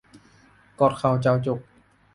[0.79, 1.59] กอดเข่าเจ่าจุก